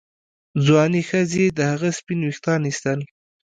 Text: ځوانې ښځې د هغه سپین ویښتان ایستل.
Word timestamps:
ځوانې 0.65 1.01
ښځې 1.09 1.45
د 1.57 1.59
هغه 1.71 1.89
سپین 1.97 2.19
ویښتان 2.23 2.61
ایستل. 2.65 2.99